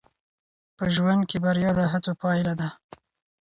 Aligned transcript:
په 0.77 0.85
ژوند 0.95 1.21
کې 1.29 1.37
بریا 1.45 1.71
د 1.77 1.79
هڅو 1.91 2.11
پایله 2.21 2.53
ده. 2.61 2.69